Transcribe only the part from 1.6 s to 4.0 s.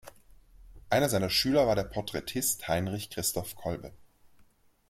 war der Porträtist Heinrich Christoph Kolbe.